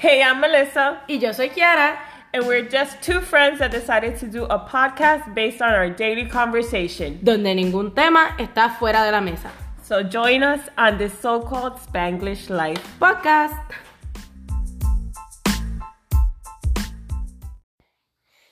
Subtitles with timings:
[0.00, 1.98] Hey, I'm Melissa, Y yo soy Kiara.
[2.32, 6.24] and we're just two friends that decided to do a podcast based on our daily
[6.24, 7.18] conversation.
[7.22, 9.50] donde ningún tema está fuera de la mesa.
[9.82, 12.80] So join us on this so called Spanglish life.
[12.98, 13.60] Podcast.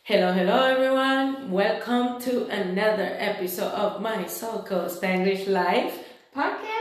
[0.03, 1.51] Hello, hello everyone.
[1.51, 5.95] Welcome to another episode of my so-called Spanglish Life
[6.37, 6.75] podcast.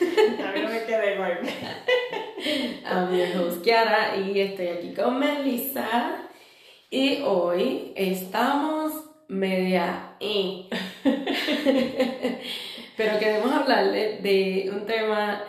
[2.84, 6.28] I'm your host Kiara y estoy aquí con Melissa.
[6.90, 8.92] Y hoy estamos
[9.28, 10.68] media eh.
[12.96, 15.42] Pero queremos hablarle de un tema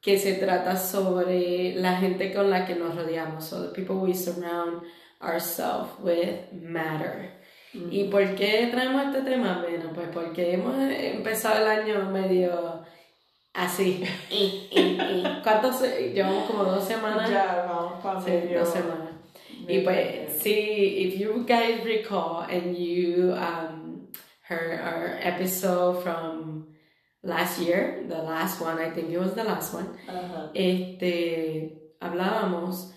[0.00, 4.12] que se trata sobre la gente con la que nos rodeamos, so the people we
[4.14, 4.82] surround
[5.20, 7.38] ourselves with matter.
[7.72, 9.62] ¿Y por qué traemos este tema?
[9.62, 12.77] Bueno, pues porque hemos empezado el año medio
[13.58, 14.02] así.
[14.30, 15.40] Y, y, y.
[15.42, 15.82] ¿Cuántos?
[15.82, 17.30] Llevamos como dos semanas.
[17.30, 18.60] Ya, vamos para Sí, medio.
[18.60, 19.08] dos semanas.
[19.68, 24.08] Y pues, sí, if you guys recall and you um,
[24.48, 26.68] heard our episode from
[27.22, 29.88] last year, the last one, I think it was the last one,
[30.54, 32.94] este, hablábamos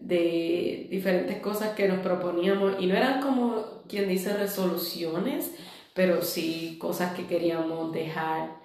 [0.00, 5.52] de diferentes cosas que nos proponíamos y no eran como quien dice resoluciones,
[5.94, 8.56] pero sí cosas que queríamos dejar,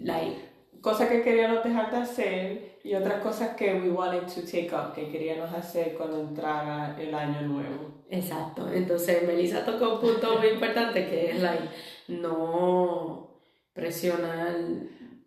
[0.00, 0.38] like,
[0.84, 4.92] Cosas que queríamos dejar de hacer y otras cosas que we wanted to take up,
[4.94, 8.04] que queríamos hacer cuando entrara el año nuevo.
[8.10, 11.70] Exacto, entonces Melissa tocó un punto muy importante que es like,
[12.08, 13.30] no
[13.72, 14.56] presionar,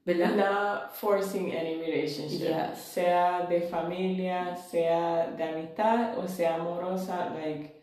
[0.05, 0.35] ¿verdad?
[0.35, 2.77] Not forcing any relationship, Yes.
[2.77, 7.31] sea de familia, sea de amistad o sea amorosa.
[7.33, 7.81] Like,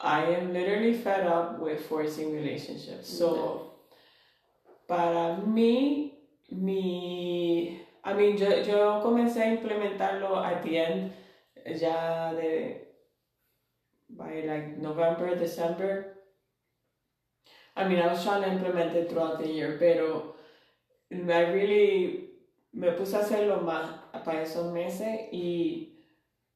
[0.00, 3.06] I am literally fed up with forcing relationships.
[3.06, 3.88] So,
[4.86, 6.13] para mí,
[6.54, 7.80] mi.
[8.04, 11.12] I mean, yo, yo comencé a implementarlo at the end,
[11.66, 12.84] ya de.
[14.10, 16.16] by like November, December.
[17.76, 20.34] I mean, I was trying to implement it throughout the year, pero
[21.10, 22.24] I really
[22.72, 23.88] me puse a hacerlo más
[24.24, 25.92] para esos meses y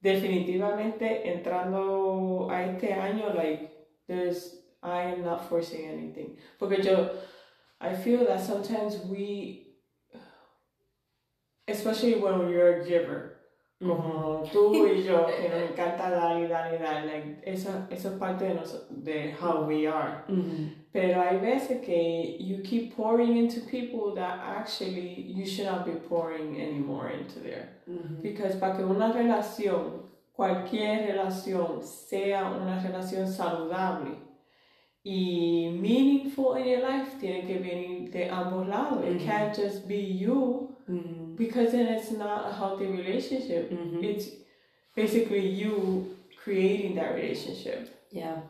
[0.01, 3.71] definitivamente entrando a este año, like,
[4.07, 6.37] there's, I am not forcing anything.
[6.59, 7.11] Porque yo,
[7.81, 9.68] I feel that sometimes we,
[11.69, 13.37] especially when you're a giver,
[13.81, 18.09] como tú y yo, que nos encanta dar y dar y dar, like, eso, eso
[18.13, 20.25] es parte de, noso- de how we are.
[20.29, 20.71] Ujú.
[20.93, 25.93] Pero hay veces que you keep pouring into people that actually you should not be
[26.09, 27.69] pouring anymore into there.
[27.87, 28.21] Ujú.
[28.23, 30.03] Because para que una relación,
[30.35, 34.17] cualquier relación, sea una relación saludable
[35.05, 39.05] y meaningful in your life, tiene que venir de ambos lados.
[39.05, 39.25] It Ujú.
[39.27, 41.37] can't just be you Ujú.
[41.37, 43.71] because then it's not a healthy relationship.
[43.71, 44.03] Ujú.
[44.03, 44.29] It's
[44.95, 48.07] basically you creating that relationship.
[48.11, 48.41] Yeah,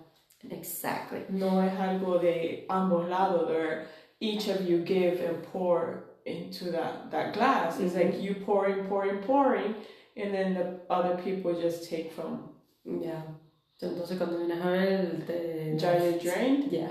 [0.50, 1.24] exactly.
[1.30, 3.86] no es algo de ambos lados where
[4.20, 7.80] each of you give and pour into that, that glass.
[7.80, 8.12] It's mm-hmm.
[8.12, 9.74] like you pouring, pouring, pouring,
[10.16, 12.50] and then the other people just take from
[12.84, 13.22] Yeah.
[13.80, 15.76] Entonces cuando vienes a ver te...
[15.78, 16.70] you drained.
[16.70, 16.90] Yeah.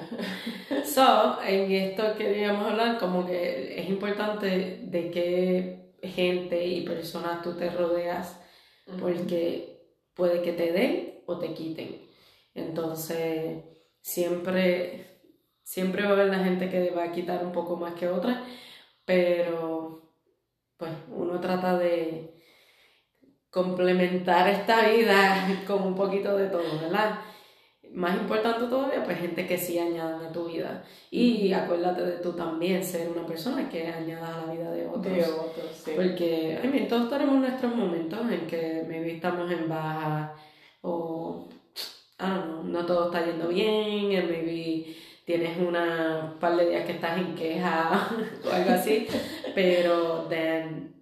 [0.85, 7.53] So, en esto queríamos hablar como que es importante de qué gente y personas tú
[7.53, 8.39] te rodeas
[8.99, 9.81] porque
[10.13, 12.07] puede que te den o te quiten.
[12.55, 13.63] Entonces,
[14.01, 15.19] siempre,
[15.63, 18.43] siempre va a haber la gente que va a quitar un poco más que otra,
[19.05, 20.13] pero
[20.77, 22.36] pues uno trata de
[23.57, 27.19] complementar esta vida con un poquito de todo, ¿verdad?
[27.91, 30.83] Más importante todavía, pues gente que sí añadan a tu vida.
[31.09, 35.15] Y acuérdate de tú también ser una persona que añada a la vida de otros.
[35.15, 35.91] De otros, sí.
[35.95, 40.35] Porque, I mean, todos tenemos nuestros momentos en que maybe estamos en baja
[40.81, 41.47] o,
[42.19, 44.95] I don't know, no todo está yendo bien, and maybe
[45.25, 48.07] tienes una par de días que estás en queja
[48.45, 49.07] o algo así,
[49.55, 50.96] pero then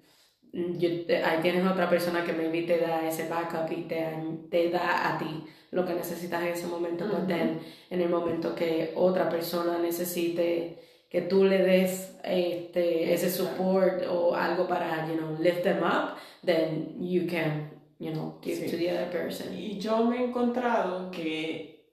[1.08, 4.07] te- ahí tienes otra persona que maybe te da ese backup y te,
[4.50, 7.28] te da a ti lo que necesitas en ese momento, but Ujú.
[7.28, 7.60] then
[7.90, 10.80] en el momento que otra persona necesite
[11.10, 16.18] que tú le des este, ese support o algo para, you know, lift them up,
[16.46, 17.69] then you can,
[18.00, 18.72] you know, give Sí.
[18.72, 19.54] to the other person.
[19.54, 21.84] Y yo me he encontrado que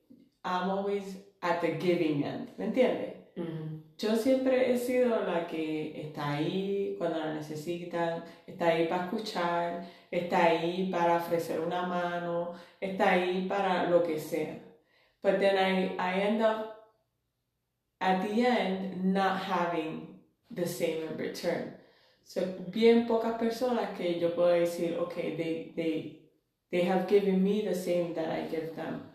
[0.44, 1.05] I'm always
[1.41, 3.15] at the giving end, ¿me entiendes?
[3.37, 3.71] Ujú.
[4.02, 9.87] Yo siempre he sido la que está ahí cuando la necesitan, está ahí para escuchar,
[10.10, 14.58] está ahí para ofrecer una mano, está ahí para lo que sea.
[15.22, 16.75] But then I, I end up
[18.00, 20.19] at the end not having
[20.50, 21.76] the same in return.
[22.25, 26.28] Son bien pocas personas que yo puedo decir, okay, they, they,
[26.72, 29.12] they have given me the same that I give them.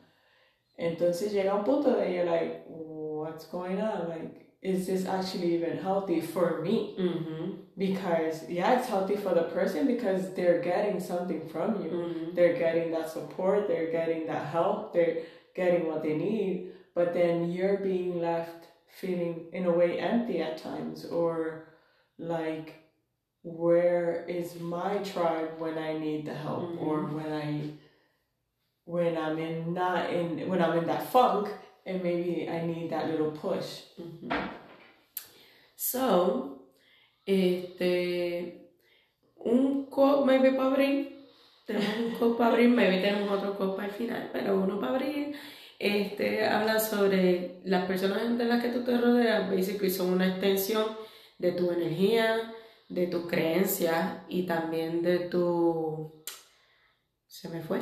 [0.79, 4.07] Entonces llega un punto de you're like, what's going on?
[4.07, 6.77] Like, is this actually even healthy for me?
[7.07, 7.37] Ujú,
[7.85, 11.91] Because, yeah, it's healthy for the person because they're getting something from you.
[12.03, 12.35] ujú.
[12.35, 15.17] They're getting that support, they're getting that help, they're
[15.59, 16.53] getting what they need,
[16.97, 18.59] but then you're being left
[18.99, 21.33] feeling, in a way, empty at times or
[22.35, 22.67] like,
[23.43, 26.85] where is my tribe when I need the help mm-hmm.
[26.85, 27.71] or when I
[28.83, 31.45] when I'm in not in when I'm in that funk
[31.85, 33.69] and maybe I need that little push.
[33.99, 34.27] Ujú.
[35.77, 36.71] So,
[37.23, 38.71] este,
[39.35, 41.29] un quote maybe para abrir.
[41.67, 44.95] Tenemos un quote para abrir, maybe tenemos otro quote para el final, pero uno para
[44.95, 45.35] abrir.
[45.77, 50.83] Este, habla sobre las personas de las que tú te rodeas, basically son una extensión
[51.37, 52.51] de tu energía,
[52.89, 56.23] de tus creencias y también de tu...
[57.27, 57.81] Se me fue.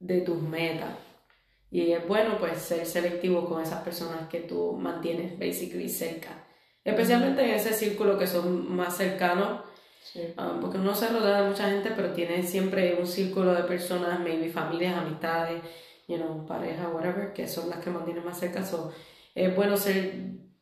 [0.00, 1.07] De tus metas.
[1.70, 6.46] Y es bueno pues ser selectivo con esas personas que tú mantienes basically cerca.
[6.84, 9.62] Especialmente en ese círculo que son más cercanos,
[10.02, 10.20] Sí.
[10.38, 14.18] um, porque uno se rodea de mucha gente, pero tiene siempre un círculo de personas,
[14.20, 15.62] maybe familias, amistades,
[16.06, 18.64] you know, pareja, whatever, que son las que mantienen más cerca.
[18.64, 18.90] So,
[19.34, 20.14] es bueno ser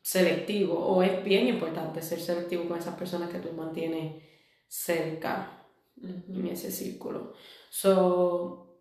[0.03, 4.20] selectivo, o es bien importante ser selectivo con esas personas que tú mantienes
[4.67, 5.62] cerca
[6.03, 7.35] en ese círculo.
[7.70, 8.81] So,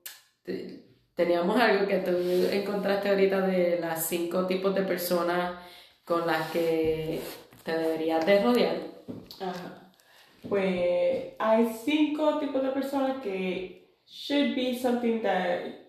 [1.16, 2.12] teníamos algo que tú
[2.52, 5.56] encontraste ahorita de las cinco tipos de personas
[6.04, 7.22] con las que
[7.64, 8.78] te deberías de rodear.
[9.40, 9.92] Ajá.
[10.48, 15.86] Pues hay cinco tipos de personas que should be something that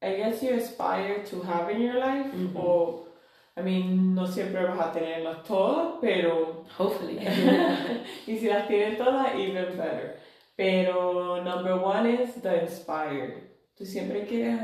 [0.00, 2.30] I guess you aspire to have in your life.
[2.32, 2.56] Ujú.
[2.56, 3.08] O,
[3.56, 6.64] I mean, no siempre vas a tenerlas todas, pero.
[6.78, 7.18] Hopefully.
[8.26, 10.20] y si las tienes todas, even better.
[10.56, 13.48] Pero number one is the inspired.
[13.78, 14.58] Tú siempre quieres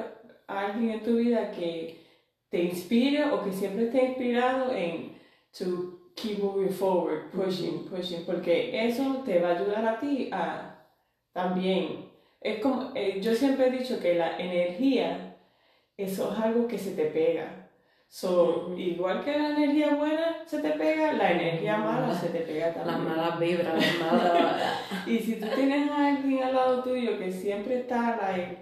[0.49, 2.05] a alguien en tu vida que
[2.49, 5.17] te inspire o que siempre esté inspirado en
[5.57, 10.85] to keep moving forward, pushing, pushing, porque eso te va a ayudar a ti a
[11.33, 12.11] también.
[12.41, 15.37] Es como, eh, yo siempre he dicho que la energía,
[15.97, 17.71] eso es algo que se te pega.
[18.09, 22.67] So, igual que la energía buena se te pega, la energía mala se te pega
[22.67, 23.17] Las también.
[23.17, 25.07] malas vibras, las malas...
[25.07, 28.59] Y si tú tienes a alguien al lado tuyo que siempre está, like,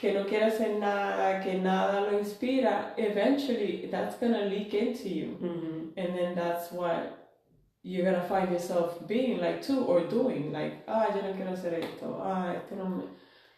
[0.00, 5.36] que no quiere hacer nada, que nada lo inspira, eventually that's gonna leak into you.
[5.40, 5.92] Ujú.
[5.96, 7.18] And then that's what
[7.82, 10.52] you're gonna find yourself being like too or doing.
[10.52, 13.04] Like, ah, yo no quiero hacer esto, ah, esto no me.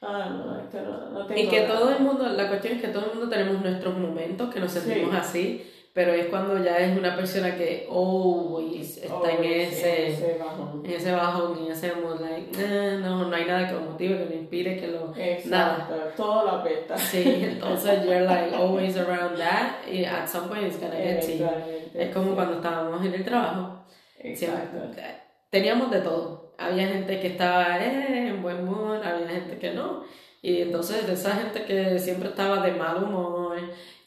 [0.05, 1.41] Ah, no, esto no, no tengo.
[1.41, 1.79] Y que ganas".
[1.79, 4.73] todo el mundo, la cuestión es que todo el mundo tenemos nuestros momentos que nos
[4.73, 5.17] sentimos Sí.
[5.17, 10.39] así, pero es cuando ya es una persona que always está Oh, en ese, ese
[10.39, 10.83] bajón.
[10.85, 14.19] en ese bajón, en ese mood, like, "Eh, no, no hay nada que lo motive,
[14.19, 15.13] que lo inspire, que lo...
[15.17, 16.97] Exacto, todo lo apesta.
[16.97, 21.33] Sí, entonces you're like always around that, y at some point it's gonna get to
[21.33, 21.49] you.
[21.95, 23.85] Es como cuando estábamos en el trabajo,
[24.19, 24.79] Exacto.
[24.81, 25.05] siempre,
[25.51, 26.55] teníamos de todo.
[26.59, 30.05] Había gente que estaba eh, en buen mood, había gente que no.
[30.41, 33.57] Y entonces esa gente que siempre estaba de mal humor,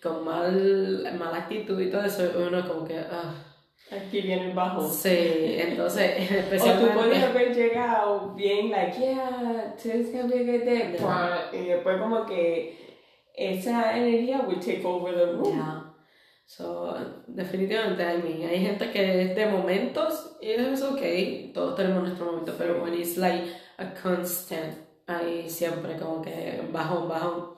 [0.06, 2.98] con mal, mala actitud y todo eso, uno como que...
[3.00, 3.34] ah,
[3.92, 4.90] Aquí viene el bajón.
[4.90, 6.96] sí, entonces O tú especialmente...
[6.96, 10.96] podías haber llegado bien, like, yeah, today's gonna be a good day.
[11.54, 12.76] Y después, como que
[13.36, 15.56] esa energía will take over the room.
[15.56, 15.92] Yeah.
[16.48, 16.96] So,
[17.28, 21.02] definitivamente, I mean, hay gente que es de momentos y es ok,
[21.54, 23.46] todos tenemos nuestro momento, pero when it's like
[23.78, 24.78] a constant,
[25.08, 27.56] ahí siempre como que bajón, bajón,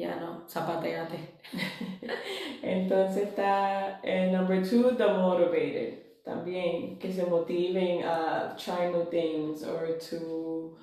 [0.00, 1.18] ya no, zapateate.
[2.62, 6.22] Entonces está el number two, the motivated.
[6.24, 10.76] También que se motiven a try new things or to,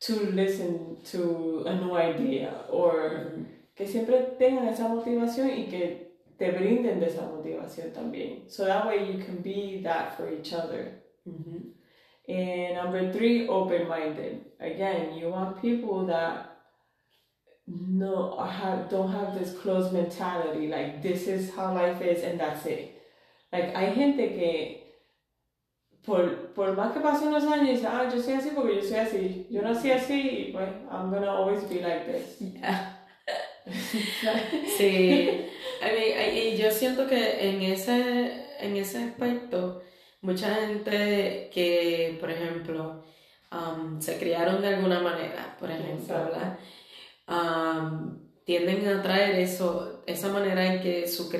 [0.00, 3.32] to listen to a new idea or
[3.74, 8.50] que siempre tengan esa motivación y que te brinden de esa motivación también.
[8.50, 11.02] So that way you can be that for each other.
[11.26, 11.72] Ujú.
[12.28, 14.44] And number three, open minded.
[14.60, 16.51] Again, you want people that
[17.88, 22.66] no have don't have this closed mentality, like this is how life is and that's
[22.66, 23.00] it.
[23.52, 24.82] Like hay gente que
[26.04, 28.98] por, por más que pasen los años dice, ah, yo soy así porque yo soy
[28.98, 29.46] así.
[29.50, 32.38] Yo nací así y pues I'm gonna always be like this.
[32.40, 32.98] Yeah.
[34.76, 35.46] Sí,
[35.80, 39.82] I mean, y yo siento que en ese, en ese aspecto,
[40.20, 43.04] mucha gente que, por ejemplo,
[43.52, 46.14] um, se criaron de alguna manera, por ejemplo.
[46.14, 46.58] ¿verdad?
[47.32, 51.30] Um, tienden a traer eso, esa manera en que su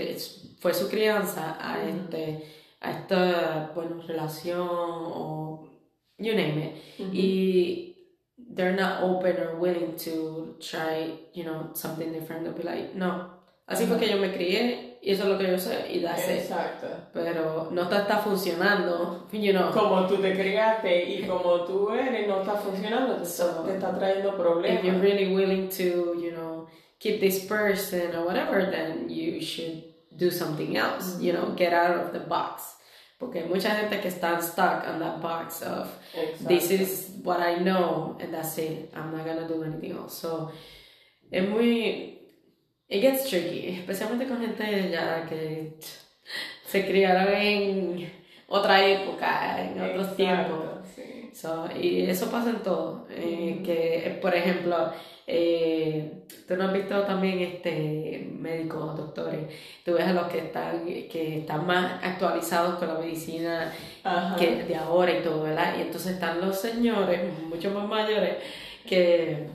[0.58, 2.44] fue su crianza a, este,
[2.80, 5.68] a esta, bueno, relación o
[6.18, 7.12] you name it.
[7.12, 7.96] Y
[8.38, 12.44] they're not open or willing to try, you know, something different.
[12.44, 13.30] They'll be like, no.
[13.66, 16.04] Así fue que yo me crié y eso es lo que yo sé y it.
[16.04, 16.86] Exacto.
[17.12, 19.72] Pero no te está funcionando, you know.
[19.72, 23.92] Como tú te criaste y como tú eres, no está funcionando, te, So, te está
[23.92, 24.78] trayendo problemas.
[24.78, 26.68] If you're really willing to, you know,
[27.00, 29.82] keep this person or whatever, then you should
[30.16, 32.76] do something else, you know, get out of the box.
[33.18, 36.46] Porque hay mucha gente que está stuck on that box of Exacto.
[36.46, 38.92] this is what I know and that's it.
[38.94, 40.16] I'm not gonna do anything else.
[40.20, 40.52] So,
[41.32, 42.21] es muy.
[42.94, 45.72] It gets tricky, especialmente con gente ya que
[46.66, 48.12] se criaron en
[48.48, 50.64] otra época, en otros Exacto, tiempos.
[50.94, 51.30] sí.
[51.32, 53.06] So, y eso pasa en todo.
[53.10, 54.92] eh, que, por ejemplo,
[55.26, 59.40] eh, tú no has visto también este médicos, doctores.
[59.84, 63.72] Tú ves a los que están, que están más actualizados con la medicina
[64.04, 64.36] Ajá.
[64.36, 65.76] que de ahora y todo, ¿verdad?
[65.78, 68.36] Y entonces están los señores, mucho más mayores,
[68.86, 69.46] que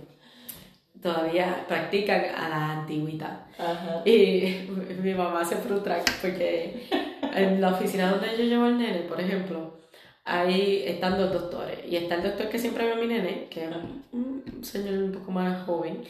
[1.02, 3.46] todavía practican a la antigüedad.
[3.58, 4.02] Ajá.
[4.06, 4.68] Y
[5.02, 6.88] mi mamá se frustra porque
[7.36, 9.78] en la oficina donde yo llevo al nene, por ejemplo,
[10.26, 11.80] ahí están dos doctores.
[11.88, 13.70] Y está el doctor que siempre ve a mi nene, que es
[14.12, 16.02] un un señor un poco más joven.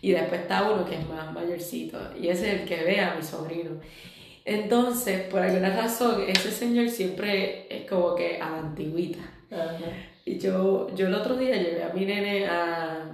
[0.00, 1.98] Y después está uno que es más mayorcito.
[2.20, 3.72] Y ese es el que ve a mi sobrino.
[4.44, 9.20] Entonces, por alguna razón, ese señor siempre es como que a la antigüita.
[9.50, 9.76] Ajá.
[10.24, 13.04] Y yo, yo el otro día llevé a mi nene a,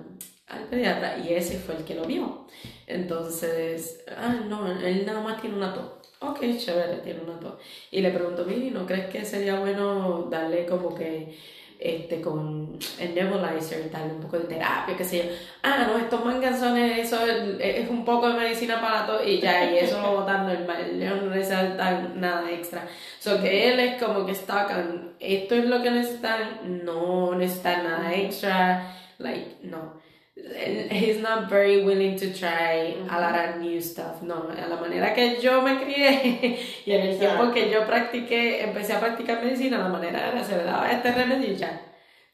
[0.53, 2.47] al pediatra y ese fue el que lo vio.
[2.87, 5.85] Entonces, ah, no, él nada más tiene una tos.
[6.21, 7.55] Ok, chévere, tiene una tos.
[7.91, 11.37] Y le pregunto, Miri, ¿no crees que sería bueno darle como que
[11.81, 15.25] este con el nebulizer, darle un poco de terapia, qué sé yo?
[15.63, 19.73] Ah, no, estos manganzones, eso es, es un poco de medicina para tos y ya,
[19.73, 22.87] y eso lo botan normal, no necesitan nada extra.
[23.19, 27.83] So que él es como que está con, esto es lo que necesitan, no necesitan
[27.83, 30.01] nada extra, like, no.
[30.91, 35.15] He's not very willing to try a lot of new stuff, no, a la manera
[35.15, 39.79] que yo me crié y en el tiempo que yo practiqué, empecé a practicar medicina,
[39.79, 41.81] la manera era, se le daba este remedio y ya,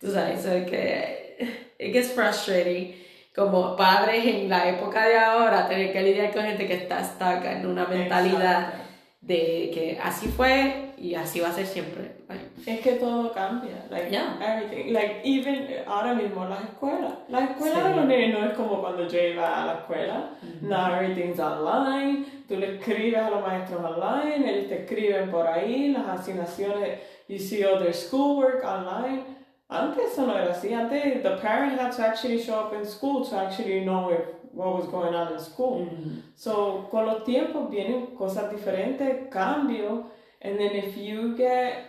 [0.01, 1.37] tú sabes, so que
[1.79, 2.95] it gets frustrating.
[3.35, 7.45] Como padres en la época de ahora tener que lidiar con gente que está stuck
[7.45, 8.88] en una mentalidad Exacto.
[9.21, 12.13] De que así fue y así va a ser siempre.
[12.29, 14.37] Like, Es que todo cambia, like Yeah.
[14.41, 17.89] everything, like even ahora mismo las escuelas, las escuelas Sí.
[17.89, 22.25] de los nenes no es como cuando yo iba a la escuela, now everything's online,
[22.49, 27.39] tú le escribes a los maestros online, ellos te escriben por ahí, las asignaciones, you
[27.39, 29.25] see all their schoolwork online.
[29.71, 33.23] Antes eso no era así, antes the parent had to actually show up in school
[33.29, 34.21] to actually know if,
[34.59, 35.87] what was going on in school.
[35.87, 40.11] mm, So, con los tiempos vienen cosas diferentes, cambio,
[40.43, 41.85] and then if you get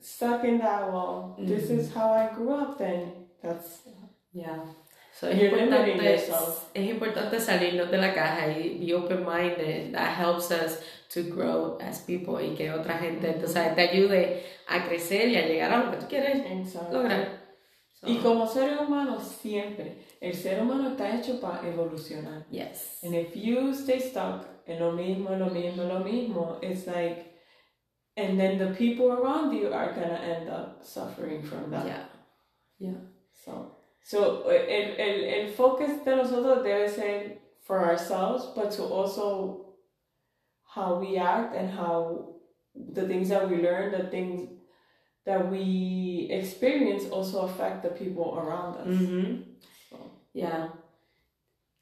[0.00, 3.82] stuck in that, well, this is how I grew up, then that's
[4.32, 4.60] yeah.
[5.12, 6.14] So es importante,
[6.74, 9.92] es importante salirnos de la caja y be open-minded.
[9.92, 14.84] That helps us to grow as people y que otra gente entonces, te ayude a
[14.88, 16.96] crecer y a llegar a lo que tú quieres exacto.
[16.96, 17.44] lograr.
[17.92, 22.44] So, Y como seres humanos, siempre, el ser humano está hecho para evolucionar.
[22.50, 22.98] yes.
[23.02, 27.34] And if you stay stuck en lo mismo, lo mismo, lo mismo, it's like,
[28.16, 31.86] and then the people around you are gonna end up suffering from that.
[31.86, 32.04] Yeah.
[32.78, 33.00] Yeah.
[33.44, 39.74] So, so el, el, el focus de nosotros debe ser for ourselves, but to also
[40.66, 42.34] how we act and how
[42.74, 44.48] the things that we learn, the things
[45.26, 48.88] that we experience also affect the people around us.
[48.88, 49.42] Ujú.
[50.34, 50.74] Yeah.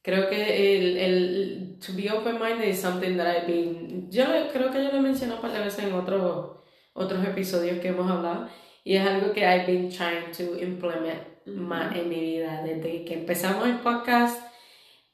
[0.02, 4.08] Creo que el, el to be open-minded is something that I've been...
[4.10, 6.62] Yo creo que yo lo he mencionado un par de veces en otros
[6.94, 8.48] otros episodios que hemos hablado
[8.84, 12.62] y es algo que I've been trying to implement más en mi vida.
[12.62, 14.42] Desde que empezamos el podcast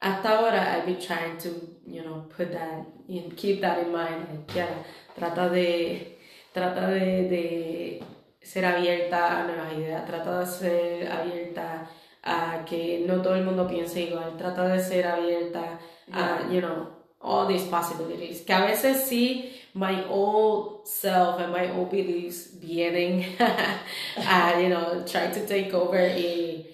[0.01, 1.49] hasta ahora, I've been trying to,
[1.87, 4.51] you know, put that, and keep that in mind.
[4.55, 6.19] Yeah, trata de,
[6.53, 8.05] trata de, de
[8.41, 11.91] ser abierta a nuevas ideas, trata de ser abierta
[12.23, 15.79] a que no todo el mundo piense igual, trata de ser abierta
[16.13, 16.89] a, you know,
[17.21, 18.43] all these possibilities.
[18.43, 23.25] Que a veces sí, my old self and my old beliefs vienen
[24.17, 26.67] a, you know, try to take over y,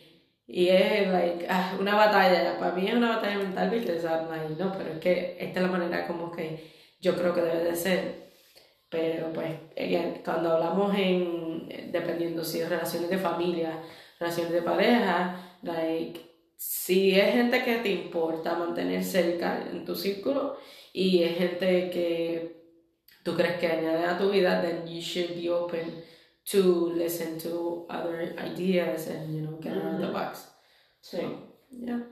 [0.46, 2.58] y es like ah, una batalla.
[2.58, 5.66] Para mí es una batalla mental porque I'm like, no, pero es que esta es
[5.66, 8.24] la manera como que yo creo que debe de ser.
[8.88, 13.82] Pero pues, again, cuando hablamos en, dependiendo si es relaciones de familia,
[14.18, 16.21] relaciones de pareja, like,
[16.56, 20.56] si es gente que te importa mantener cerca en tu círculo
[20.92, 22.64] y es gente que
[23.23, 26.02] tú crees que añade a tu vida, then you should be open
[26.44, 30.50] to listen to other ideas and, you know, get out of the box.
[31.00, 31.18] Sí.
[31.71, 32.02] Yeah.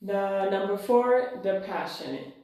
[0.00, 2.34] The number four, the passionate.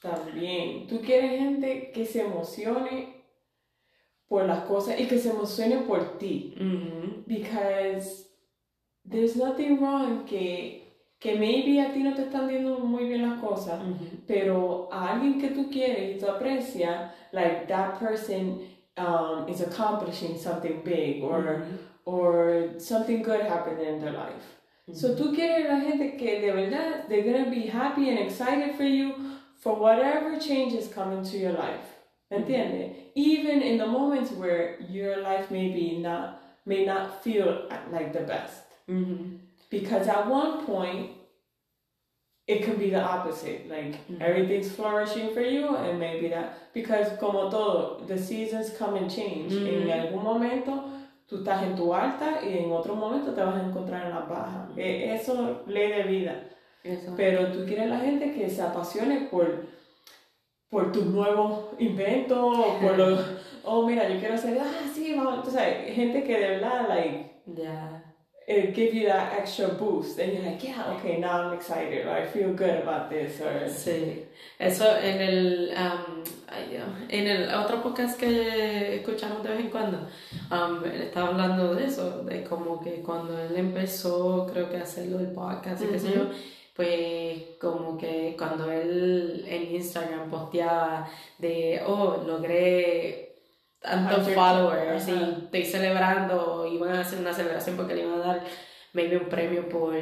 [0.00, 0.86] También.
[0.88, 3.24] Tú quieres gente que se emocione
[4.28, 6.54] por las cosas y que se emocione por ti.
[6.56, 7.24] Mhm.
[7.26, 7.27] Because
[9.10, 10.82] there's nothing wrong que,
[11.20, 14.24] que maybe a ti no te están yendo muy bien las cosas, Mhm.
[14.26, 18.60] pero a alguien que tú quieres y tú aprecias, like that person
[18.96, 21.78] um, is accomplishing something big or, Mhm.
[22.04, 24.42] or something good happened in their life.
[24.92, 28.84] So tú quieres la gente que de verdad they're gonna be happy and excited for
[28.84, 29.12] you
[29.60, 31.86] for whatever changes come into your life.
[32.30, 32.92] ¿Me entiendes?
[33.14, 38.24] Even in the moments where your life may be not may not feel like the
[38.24, 38.64] best.
[38.88, 39.38] Mhm.
[39.70, 41.10] Because at one point
[42.46, 43.68] it could be the opposite.
[43.68, 44.20] Like Mhm.
[44.22, 49.52] everything's flourishing for you and maybe that because como todo, the seasons come and change.
[49.52, 49.90] En Mhm.
[49.92, 50.84] algún momento
[51.28, 54.20] tú estás en tu alta y en otro momento te vas a encontrar en la
[54.20, 54.68] baja.
[54.76, 56.34] E- Eso ley de vida.
[56.82, 57.12] Eso.
[57.16, 59.66] Pero tú quieres la gente que se apasione por,
[60.70, 63.20] por tus nuevos inventos, o por los,
[63.64, 65.46] oh mira, yo quiero hacer, ah, sí, vamos.
[65.52, 68.07] Sabes, gente que de verdad, like, Yeah.
[68.48, 70.18] It give you that extra boost.
[70.18, 73.68] And you're like, yeah, okay, now I'm excited, or I feel good about this, or...
[73.68, 74.24] Sí,
[74.58, 76.24] eso en el, um,
[77.10, 79.98] en el otro podcast que escuchamos de vez en cuando,
[80.50, 85.20] um, él estaba hablando de eso, de como que cuando él empezó, creo que hacerlo
[85.20, 86.30] el podcast y qué sé yo,
[86.74, 91.06] pues como que cuando él en Instagram posteaba
[91.38, 93.27] de, oh, logré
[93.80, 95.12] tantos followers y
[95.44, 98.44] estoy celebrando, iban a hacer una celebración porque le iban a dar
[98.92, 99.94] maybe un premio por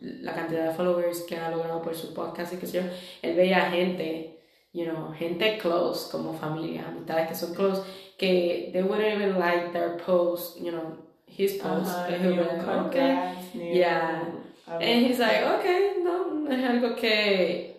[0.00, 2.82] la cantidad de followers que ha logrado por su podcast y sé yo,
[3.22, 4.40] él veía gente,
[4.72, 7.82] you know, gente close como familia, amistades que son close,
[8.18, 13.34] que they wouldn't even like their post, you know, his post, un be like, okay.
[13.54, 14.22] ni Yeah.
[14.66, 17.76] And he's like, okay, no, es algo que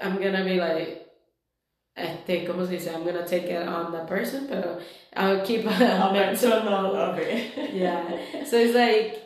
[0.00, 1.05] I'm gonna be like,
[1.96, 2.90] este, ¿cómo se dice?
[2.90, 4.78] I'm gonna take it on the person, pero
[5.16, 7.72] I'll keep a A mental mental note of it.
[7.72, 8.02] Yeah.
[8.44, 9.18] So it's like,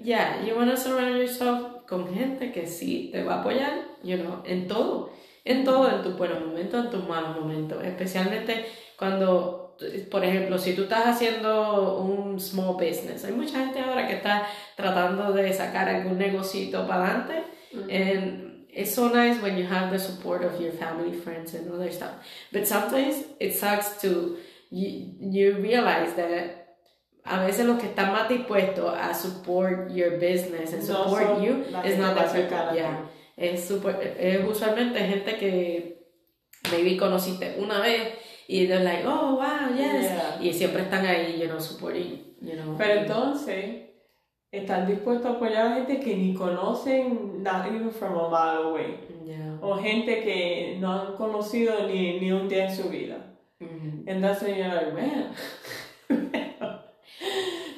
[0.00, 4.16] yeah, you want to surround yourself con gente que sí te va a apoyar, you
[4.16, 5.10] know, en todo.
[5.44, 7.82] En todo, en tus buenos momentos, en tus malos momentos.
[7.84, 9.76] Especialmente cuando,
[10.10, 13.24] por ejemplo, si tú estás haciendo un small business.
[13.24, 14.46] Hay mucha gente ahora que está
[14.76, 17.44] tratando de sacar algún negocito para adelante.
[17.88, 21.90] And it's so nice when you have the support of your family, friends, and other
[21.90, 22.12] stuff.
[22.52, 24.36] But sometimes it sucks to,
[24.70, 26.76] you, you realize that
[27.24, 31.42] a veces los que están más dispuestos a support your business and No support son
[31.42, 31.54] you
[31.84, 32.74] is not that people.
[32.74, 33.06] Yeah.
[33.36, 35.96] Es, super, es usualmente gente que
[36.70, 38.14] maybe conociste una vez
[38.48, 40.04] y they're like, oh, wow, yes.
[40.04, 40.38] Yeah.
[40.40, 42.76] Y siempre están ahí, you know, supporting, you know.
[42.76, 43.89] Pero entonces,
[44.52, 48.98] están dispuestos a apoyar a gente que ni conocen, not even from a mile away.
[49.24, 49.58] Yeah.
[49.60, 53.16] O gente que no han conocido ni, ni un día en su vida.
[53.60, 55.34] And that's when you're like, man.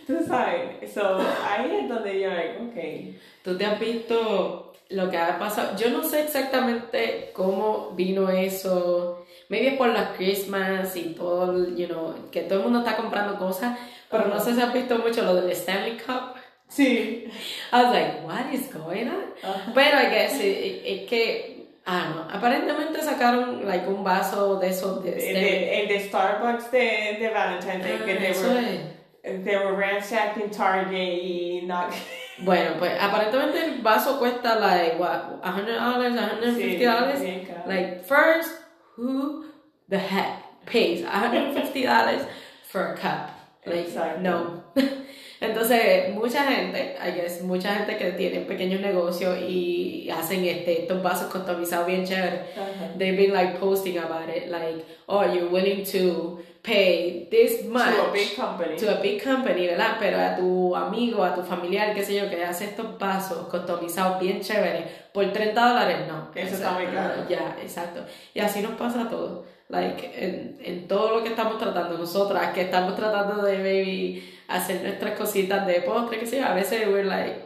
[0.07, 0.93] Tú sabes.
[0.93, 3.19] So, ahí es donde you're like, okay.
[3.43, 5.77] Tú te has visto lo que ha pasado.
[5.77, 9.27] Yo no sé exactamente cómo vino eso.
[9.49, 13.79] Maybe por las Christmas y todo, you know, que todo el mundo está comprando cosas.
[14.11, 14.45] Pero no Ajá.
[14.45, 16.37] sé si has visto mucho lo del Stanley Cup.
[16.73, 17.31] Sí.
[17.73, 19.25] I was like, what is going on?
[19.43, 19.73] Ajá.
[19.75, 22.23] Pero I guess it- it- es que, ah, no.
[22.39, 25.43] Aparentemente sacaron like un vaso de esos de El Stanley.
[25.45, 29.77] de, el de Starbucks de, de Valentine's Day, que Ah, they eso were, they were
[29.77, 31.93] ransacking Target y not...
[32.39, 37.21] Bueno, pues aparentemente el vaso cuesta like what, $100, $150.
[37.21, 37.63] bien caro.
[37.69, 38.51] Like, first,
[38.97, 39.45] who
[39.89, 42.27] the heck pays $150
[42.65, 43.31] for a cup?
[43.67, 44.21] Like, Exacto.
[44.23, 44.65] no.
[45.43, 51.03] Entonces, mucha gente, I guess, mucha gente que tiene pequeños negocios y hacen este, estos
[51.03, 52.93] vasos customizados bien chéveres, Ajá.
[52.99, 58.09] they've been like posting about it, like, oh, you're willing to pay this much To
[58.09, 58.77] a big company.
[58.77, 59.97] to a big company, ¿verdad?
[59.99, 64.21] Pero a tu amigo, a tu familiar, qué sé yo, que hace estos vasos customizados
[64.21, 66.29] bien chéveres por 30 dólares, no.
[66.35, 67.27] Eso está muy caro.
[67.29, 68.05] Ya, exacto.
[68.33, 69.45] Y así nos pasa a todos.
[69.69, 74.23] Like, en, en todo lo que estamos tratando, nosotras que estamos tratando de maybe
[74.57, 77.45] hacer nuestras cositas de postre, qué sé yo, a veces we're like,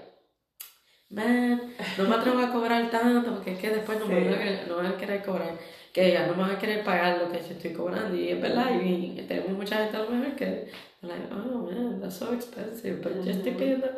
[1.10, 1.60] man,
[1.98, 4.24] no me atrevo a cobrar tanto porque es que después no, me, Sí.
[4.24, 5.58] van a, querer- no van a querer cobrar,
[5.92, 8.40] que ya no me van a querer pagar lo que yo estoy cobrando y es
[8.40, 10.70] verdad, y, tenemos mucha gente a lo mejor que,
[11.02, 13.88] like, oh man, that's so expensive, pero yo estoy pidiendo,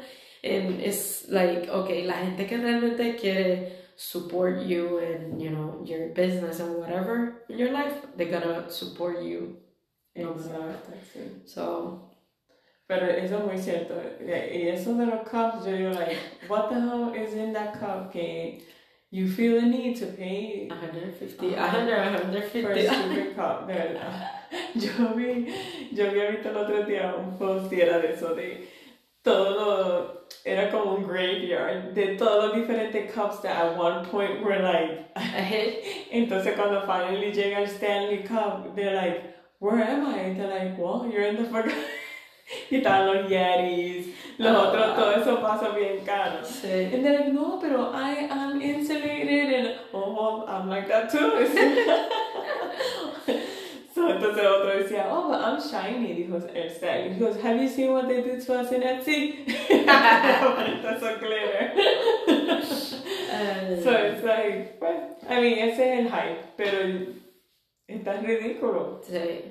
[0.45, 6.13] and it's like, ok, la gente que realmente quiere support you in, you know, your
[6.15, 9.59] business and whatever in your life, they're gonna support you.
[10.15, 11.43] No sí.
[11.47, 12.11] So,
[12.89, 13.95] Pero eso es muy cierto.
[14.21, 16.17] Y eso de los cups, yo digo, like,
[16.49, 18.63] what the hell is in that cup que
[19.11, 21.87] you feel the need to pay 150, Ah, 100,
[22.65, 22.95] for a 150.
[22.95, 24.31] stupid cup, de verdad.
[24.75, 25.47] Yo vi,
[25.93, 28.67] yo había visto el otro día un post y era de eso, de
[29.23, 34.43] todo lo, era como un graveyard de todos los diferentes cups that at one point
[34.43, 35.11] were like,
[36.11, 40.19] entonces cuando finally llega el Stanley Cup, they're like, where am I?
[40.21, 41.75] And they're like, well, you're in the fucking...
[42.71, 44.69] y estaban los Yetis, los Ah.
[44.69, 46.43] otros, todo eso pasa bien caro.
[46.45, 46.69] Sí.
[46.93, 51.19] And they're like, no, pero I am insulated and oh, I'm like that too.
[53.95, 57.15] so entonces otro decía, oh, but I'm shiny, dijo el Stanley.
[57.15, 59.45] He goes, have you seen what they do to us in Etsy?
[59.87, 61.73] That's so glitter.
[63.31, 67.07] Eh, so it's like, well, I mean, ese es el hype, pero
[67.89, 69.01] está ridículo.
[69.05, 69.43] Sí.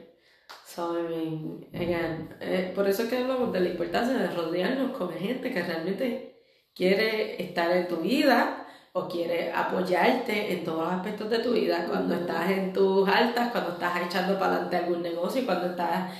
[0.77, 5.63] Again, eh, por eso es que hablamos de la importancia de rodearnos con gente que
[5.63, 6.41] realmente
[6.75, 11.85] quiere estar en tu vida o quiere apoyarte en todos los aspectos de tu vida,
[11.87, 16.11] cuando estás en tus altas, cuando estás echando para adelante algún negocio cuando estás,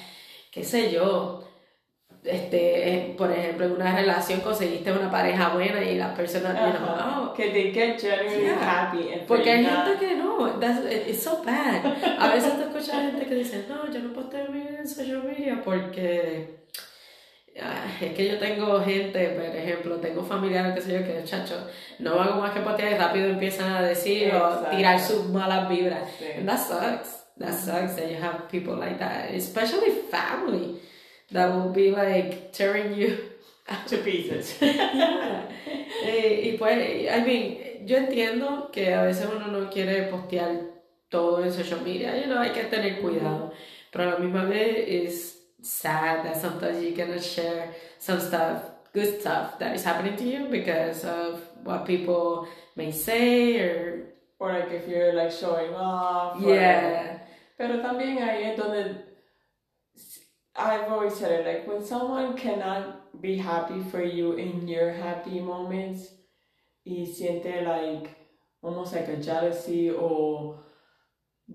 [0.52, 1.47] qué sé yo,
[2.30, 7.30] este, por ejemplo, en una relación conseguiste una pareja buena y las personas, you know,
[7.30, 8.60] oh, Que they get genuinely Yeah.
[8.60, 9.10] happy.
[9.14, 11.86] and porque hay gente que no, that's, it's so bad.
[12.20, 16.58] A veces te escuchas gente que dice, no, yo no posteo en social media porque
[17.62, 21.56] ah, es que yo tengo gente, por ejemplo, tengo familiares que sé yo que, chacho,
[22.00, 24.76] no hago más que postear y rápido empiezan a decir o Exacto.
[24.78, 26.04] tirar sus malas vibras.
[26.20, 26.26] Sí.
[26.38, 27.24] And that sucks.
[27.40, 30.80] That sucks that you have people like that, especially family,
[31.32, 33.18] that will be like tearing you
[33.88, 34.56] to pieces.
[34.62, 35.44] Yeah.
[36.04, 36.78] Eh, y pues,
[37.12, 40.62] I mean, yo entiendo que a veces uno no quiere postear
[41.10, 43.52] todo en social media, you know, hay que tener cuidado,
[43.92, 48.62] pero a la misma vez es sad that sometimes you cannot share some stuff,
[48.94, 54.04] good stuff that is happening to you because of what people may say or,
[54.40, 56.40] Or like if you're like showing off.
[56.42, 57.20] or- yeah,
[57.58, 59.07] Pero también ahí es donde
[60.58, 65.40] I've always said it like when someone cannot be happy for you in your happy
[65.40, 66.10] moments
[66.86, 68.16] y siente like
[68.64, 70.60] almost like a jealousy or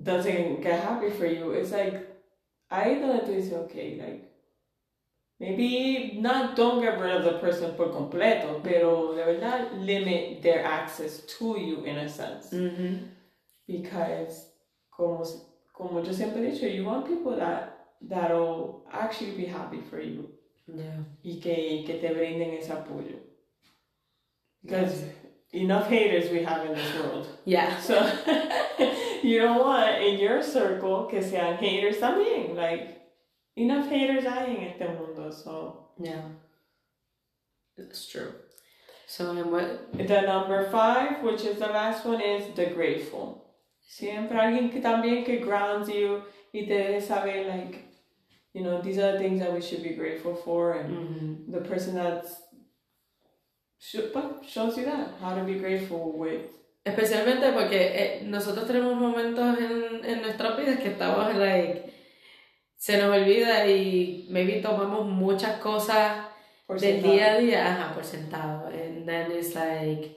[0.03, 2.09] doesn't get happy for you, it's like
[2.71, 4.33] ahí donde tú dices, okay, like
[5.39, 10.43] maybe not don't get rid of the person por completo, pero they will not limit
[10.43, 12.51] their access to you in a sense.
[12.51, 13.09] Mhm,
[13.67, 14.47] because
[14.91, 15.25] como,
[15.73, 17.72] como yo siempre he dicho, you want people that
[18.09, 20.29] that'll actually be happy for you
[20.67, 23.19] yeah, y que, que te brinden ese apoyo.
[24.63, 25.05] Because
[25.53, 27.29] enough haters we have in this world.
[27.45, 27.95] yeah, So
[29.23, 32.55] you don't want in your circle que sean haters también.
[32.55, 33.03] Like
[33.57, 35.31] enough haters hay en este mundo.
[35.31, 36.23] So yeah,
[37.77, 38.33] it's true.
[39.07, 43.45] So, and what, the number five, which is the last one, is the grateful.
[43.87, 46.23] Siempre alguien que también que grounds you
[46.55, 47.92] y te deje saber like,
[48.55, 51.53] you know, these are the things that we should be grateful for and mhm.
[51.53, 52.43] the person that's
[54.15, 56.43] but shows you that how to be grateful with
[56.85, 61.93] Especialmente porque eh, nosotros tenemos momentos en, en nuestras vidas que estamos like
[62.77, 66.27] se nos olvida y maybe tomamos muchas cosas
[66.67, 67.13] por del sentado.
[67.13, 70.17] día a día ajá, por sentado and then it's like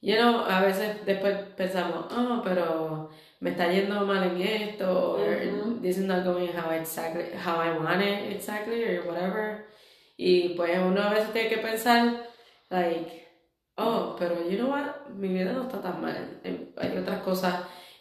[0.00, 3.10] you know a veces después pensamos oh pero
[3.44, 5.82] me está yendo mal en esto or Ujú.
[5.82, 9.66] this is not going how exactly how I want it exactly or whatever.
[10.16, 12.24] Y pues uno a veces tiene que pensar
[12.70, 13.28] like
[13.76, 16.16] oh pero you know what mi vida no está tan mal.
[16.42, 17.54] Em, hay otras cosas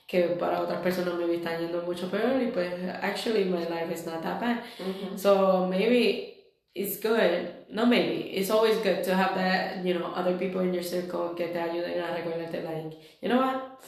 [0.08, 4.06] que para otras personas me están yendo mucho peor y pues actually my life is
[4.06, 4.64] not that bad.
[4.80, 5.18] Mhm.
[5.18, 6.30] so maybe
[6.74, 10.74] it's good, no maybe, it's always good to have that, you know, other people in
[10.74, 13.80] your circle que te ayuden a recordarte, like, you know what,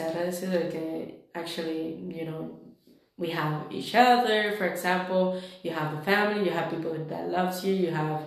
[0.00, 2.58] agradecido de que actually, you know,
[3.18, 7.64] we have each other, for example, you have a family, you have people that loves
[7.64, 8.22] you, you have,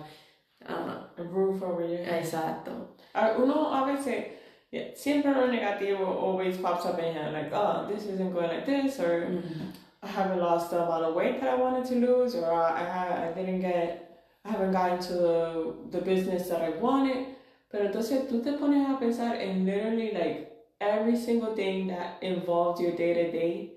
[0.68, 0.72] I
[1.18, 2.22] A roof over your head.
[2.24, 4.32] exacto, Uno a veces,
[4.70, 8.66] yeah, siempre lo negativo always pops up in here like, oh, this isn't going like
[8.66, 9.72] this, or Mhm.
[10.02, 12.84] I haven't lost the amount of weight that I wanted to lose, or I, I,
[12.84, 17.26] ha- I didn't get, I haven't gotten to the, the business that I wanted.
[17.70, 22.80] Pero entonces tú te pones a pensar en literally like every single thing that involves
[22.80, 23.72] your day to day,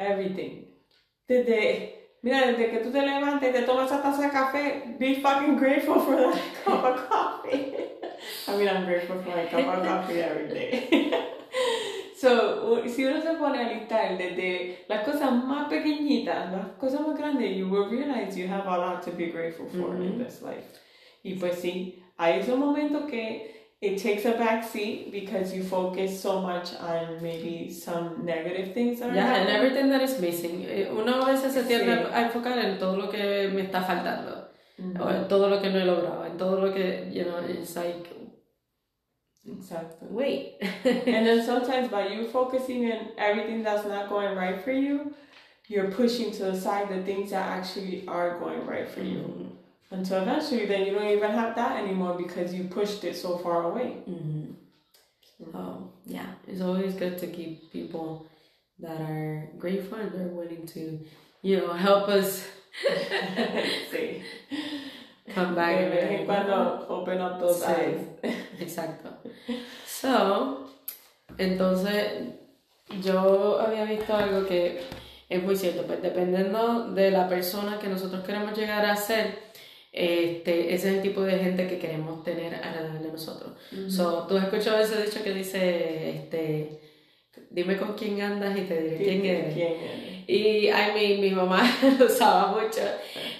[0.00, 0.66] everything.
[1.28, 1.92] Desde,
[2.22, 5.56] mira, desde que tú te levantes y te tomas esa taza de café, be fucking
[5.56, 7.74] grateful for that cup of coffee.
[8.48, 11.12] I mean, I'm grateful for my cup of coffee every day.
[12.16, 17.16] so, si uno se pone a listar desde las cosas más pequeñitas, las cosas más
[17.16, 20.02] grandes, you will realize you have a lot to be grateful for mm-hmm.
[20.02, 20.80] in this life.
[21.24, 26.20] Y pues sí, hay esos momentos que it takes a back seat because you focus
[26.22, 30.64] so much on maybe some negative things that are Yeah, and everything that is missing.
[30.64, 32.10] Eh, Uno a veces se tiende Sí.
[32.12, 35.00] a enfocar en todo lo que me está faltando, Mhm.
[35.00, 37.74] o en todo lo que no he logrado, en todo lo que, you know, it's
[37.74, 38.08] like,
[39.44, 40.06] Exactly.
[40.10, 40.58] wait.
[40.84, 45.12] and then sometimes by you focusing on everything that's not going right for you,
[45.68, 49.18] you're pushing to the side the things that actually are going right for you.
[49.24, 49.48] Mhm.
[49.92, 53.64] Until eventually, then you don't even have that anymore because you pushed it so far
[53.70, 54.02] away.
[54.08, 54.54] Mhm.
[55.52, 58.26] So, yeah, it's always good to keep people
[58.80, 60.98] that are grateful and they're willing to,
[61.42, 62.46] you know, help us
[63.92, 64.22] sí.
[65.34, 65.76] come back.
[65.76, 67.66] De and vez en cuando open up those Sí.
[67.68, 68.06] eyes.
[68.60, 69.08] Exacto.
[69.86, 70.68] So,
[71.38, 72.34] entonces,
[73.02, 74.80] yo había visto algo que
[75.28, 79.51] es muy cierto, pues dependiendo de la persona que nosotros queremos llegar a ser,
[79.92, 83.52] este, ese es el tipo de gente que queremos tener alrededor de nosotros.
[83.88, 86.80] So, tú has escuchado ese dicho que dice, este,
[87.50, 89.54] dime con quién andas y te diré quién eres.
[89.54, 90.12] ¿Quién eres?
[90.26, 91.62] Y, I mean, mi mamá
[91.98, 92.80] lo usaba mucho,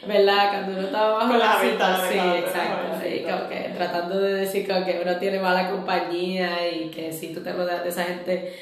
[0.06, 0.50] ¿verdad?
[0.50, 2.98] Cuando uno estaba más Con la ventana, sí, exacto.
[2.98, 3.30] Jovencito.
[3.30, 7.40] como que tratando de decir como que uno tiene mala compañía y que si tú
[7.42, 8.54] te rodeas de esa gente,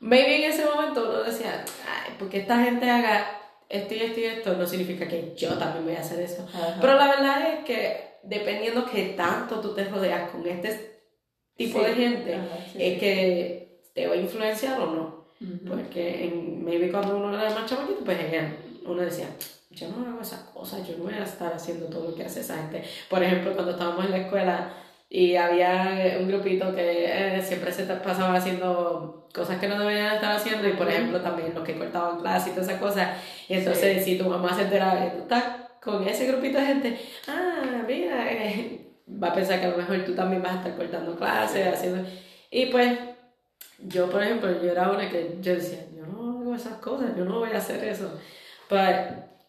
[0.00, 3.41] maybe en ese momento uno decía, ay, porque esta gente haga
[3.72, 6.46] esto y esto y esto, no significa que yo también voy a hacer eso.
[6.48, 6.78] Ajá.
[6.80, 11.00] Pero la verdad es que dependiendo que tanto tú te rodeas con este
[11.56, 11.84] tipo Sí.
[11.86, 13.00] de gente, Ajá, sí, es sí.
[13.00, 15.22] que te va a influenciar o no.
[15.68, 18.16] Porque en, maybe cuando uno era más chamaquito, pues
[18.86, 19.26] uno decía,
[19.72, 22.40] yo no hago esas cosas, yo no voy a estar haciendo todo lo que hace
[22.40, 22.84] esa gente.
[23.10, 24.72] Por ejemplo, cuando estábamos en la escuela
[25.14, 30.34] y había un grupito que eh, siempre se pasaba haciendo cosas que no deberían estar
[30.34, 33.18] haciendo y por ejemplo también los que cortaban clases y todas esas cosas.
[33.46, 35.44] Y entonces si tu mamá se entera que tú estás
[35.82, 38.86] con ese grupito de gente, ah, mira, eh,
[39.22, 42.08] va a pensar que a lo mejor tú también vas a estar cortando clases, haciendo...
[42.50, 42.98] Y pues
[43.80, 47.26] yo, por ejemplo, yo era una que yo decía, yo no hago esas cosas, yo
[47.26, 48.18] no voy a hacer eso.
[48.66, 48.80] Pero,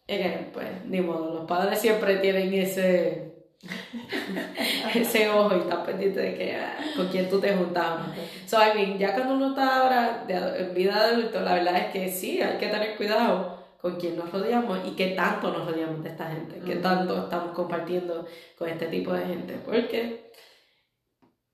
[0.10, 3.33] again, pues, ni modo, los padres siempre tienen ese,
[4.96, 8.08] ese ojo y están pendientes de que, ah, con quién tú te juntabas.
[8.46, 11.78] So, I mean, ya cuando uno está ahora de en vida de adulto, la verdad
[11.78, 15.66] es que sí, hay que tener cuidado con quién nos rodeamos y qué tanto nos
[15.66, 18.26] rodeamos de esta gente, qué tanto estamos compartiendo
[18.58, 19.58] con este tipo de gente.
[19.66, 20.32] Porque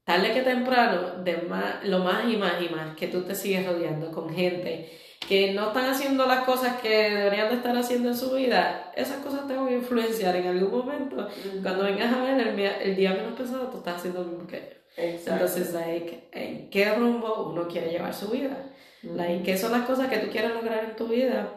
[0.03, 3.65] tarde que temprano, de más, lo más y más y más que tú te sigues
[3.65, 4.91] rodeando con gente
[5.29, 9.17] que no están haciendo las cosas que deberían de estar haciendo en su vida, esas
[9.17, 11.27] cosas te van a influenciar en algún momento.
[11.61, 14.57] Cuando vengas a ver el, el día menos pensado, tú estás haciendo lo mismo que
[14.57, 14.79] ellos.
[14.97, 15.45] Exacto.
[15.45, 18.57] Entonces, like, ¿en qué rumbo uno quiere llevar su vida?
[19.03, 21.47] Like, ¿Qué son las cosas que tú quieres lograr en tu vida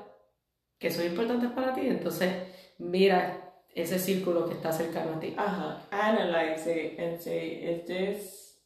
[0.79, 1.81] que son importantes para ti?
[1.87, 2.31] Entonces,
[2.77, 5.35] mira ese círculo que está cercano a ti.
[5.39, 5.77] Uh-huh.
[5.91, 8.59] Analyze it and say, is this,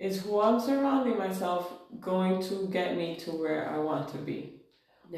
[0.00, 4.54] is who I'm surrounding myself going to get me to where I want to be?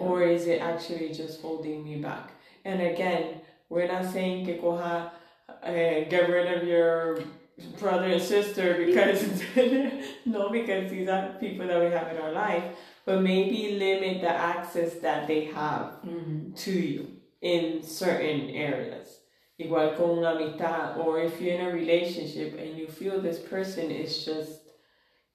[0.00, 2.32] Or is it actually just holding me back?
[2.64, 5.10] And again, we're not saying que coja,
[5.48, 5.70] uh,
[6.10, 7.20] get rid of your
[7.78, 9.22] brother and sister because,
[10.26, 12.64] no, because these are people that we have in our life,
[13.06, 16.56] but maybe limit the access that they have Mhm.
[16.64, 17.06] to you
[17.40, 19.20] in certain areas.
[19.60, 23.90] Igual con una amistad, or if you're in a relationship and you feel this person
[23.92, 24.63] is just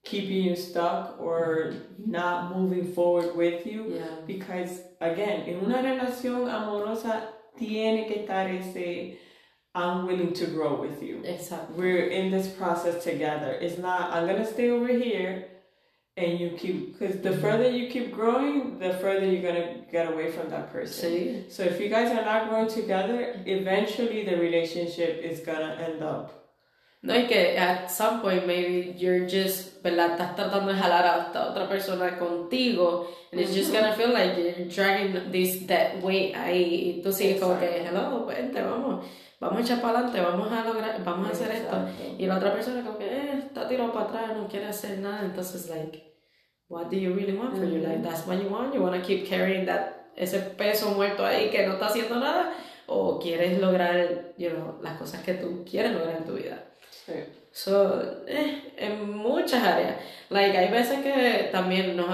[0.04, 4.06] keeping you stuck or not moving forward with you, Yeah.
[4.26, 9.18] because again, in una relación amorosa tiene que estar ese
[9.76, 11.22] I'm willing to grow with you.
[11.24, 11.76] Exacto.
[11.76, 13.52] We're in this process together.
[13.62, 15.46] It's not I'm gonna stay over here
[16.18, 17.42] and you keep because the mm-hmm.
[17.42, 21.12] further you keep growing, the further you're gonna get away from that person.
[21.12, 21.52] Sí.
[21.52, 26.39] So if you guys are not growing together, eventually the relationship is gonna end up.
[27.02, 30.12] No, y que at some point maybe you're just, ¿verdad?
[30.12, 34.38] Estás tratando de jalar a esta otra persona contigo and it's just gonna feel like
[34.38, 39.06] you're dragging this that weight ahí y tú sigues como que, hello, vente, vamos,
[39.40, 41.74] vamos a echar para adelante, vamos a lograr, vamos a hacer esto.
[41.74, 42.16] Exacto.
[42.18, 45.24] Y la otra persona como que, eh, está tirado para atrás, no quiere hacer nada,
[45.24, 46.04] entonces like,
[46.68, 48.04] what do you really want for your life?
[48.04, 48.74] That's what you want?
[48.76, 52.52] You want to keep carrying that, ese peso muerto ahí que no está haciendo nada?
[52.88, 56.66] ¿O quieres lograr, you know, las cosas que tú quieres lograr en tu vida?
[57.10, 57.24] Sí.
[57.52, 59.96] So, eh, en muchas áreas.
[60.30, 62.08] Like, hay veces que también nos,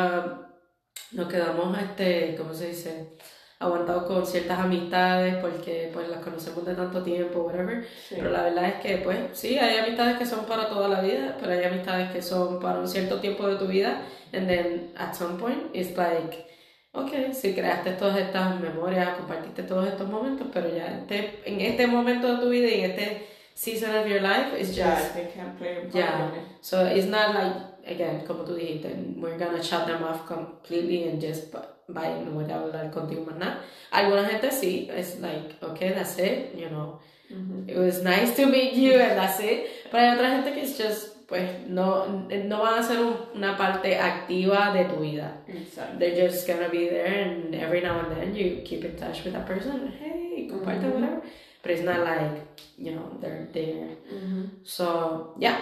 [1.11, 3.17] nos quedamos, este, ¿cómo se dice?
[3.59, 7.83] aguantado con ciertas amistades porque pues las conocemos de tanto tiempo, whatever.
[7.83, 8.15] Sí.
[8.17, 11.37] Pero la verdad es que pues sí, hay amistades que son para toda la vida,
[11.39, 14.01] pero hay amistades que son para un cierto tiempo de tu vida.
[14.33, 16.45] And then at some point it's like,
[16.91, 21.87] ok, si creaste todas estas memorias, compartiste todos estos momentos, pero ya este, en este
[21.87, 25.31] momento de tu vida y en este season of your life, is Yeah, just, they
[25.33, 26.27] can't play yeah.
[26.33, 26.41] it.
[26.61, 27.55] So it's not like,
[27.87, 32.31] again, como tú dijiste, we're gonna shut them off completely and just bu- bye, no
[32.31, 33.59] voy a hablar contigo más nada.
[33.91, 36.99] Alguna gente sí, it's like, okay, that's it, you know.
[37.31, 37.67] Mhm.
[37.69, 39.67] It was nice to meet you and that's it.
[39.89, 42.05] Pero hay otra gente que es just, pues, no,
[42.45, 42.97] no van a ser
[43.33, 45.31] una parte activa de tu vida.
[45.47, 45.97] Exactly.
[45.97, 49.33] They're just gonna be there and every now and then you keep in touch with
[49.33, 49.91] that person.
[49.99, 50.93] Hey, comparte Mhm.
[50.93, 51.21] whatever.
[51.65, 52.45] But it's not like,
[52.77, 53.97] you know, they're there.
[54.13, 54.49] Mhm.
[54.63, 55.57] So, yeah.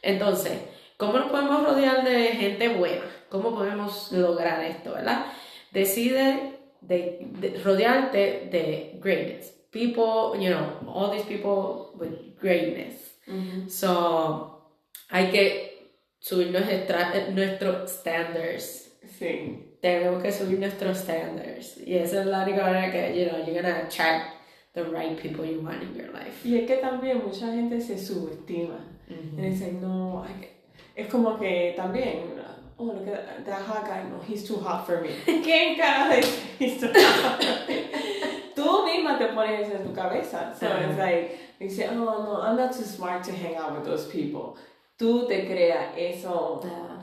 [0.00, 0.52] Entonces,
[0.96, 3.02] ¿cómo nos podemos rodear de gente buena?
[3.28, 5.26] ¿Cómo podemos lograr esto, verdad?
[5.72, 9.50] Decide de, de rodearte de greatness.
[9.72, 13.16] People, you know, all these people with greatness.
[13.26, 13.68] Mhm.
[13.68, 14.70] So,
[15.10, 18.92] hay que subir nuestros standards.
[19.18, 19.76] Sí.
[19.80, 21.78] Tenemos que subir nuestros standards.
[21.84, 24.31] Y esa es la única manera que, you know, you're gonna attract
[24.74, 26.44] the right people you want in your life.
[26.44, 28.78] Y es que también mucha gente se subestima.
[29.08, 29.38] Mhm.
[29.38, 30.24] Y dicen, no,
[30.96, 32.40] es como que también,
[32.78, 35.10] oh, look at that hot guy, no, he's too hot for me.
[35.26, 37.84] ¿Quién carajo dice he's too hot for me?
[38.54, 40.54] Tú misma te pones en tu cabeza.
[40.58, 40.88] So Ajá.
[40.88, 44.56] it's like, dice, oh, no, I'm not too smart to hang out with those people.
[44.98, 46.60] Tú te creas eso.
[46.64, 47.02] Yeah.